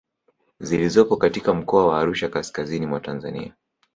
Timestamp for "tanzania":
2.99-3.53